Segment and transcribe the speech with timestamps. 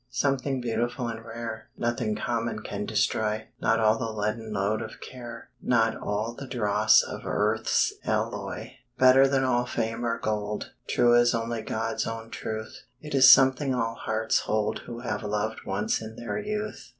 [0.09, 5.49] Something beautiful and rare, Nothing common can destroy; Not all the leaden load of care,
[5.61, 11.35] Not all the dross of earth's alloy; Better than all fame or gold, True as
[11.35, 16.15] only God's own truth, It is something all hearts hold Who have loved once in
[16.15, 16.89] their youth.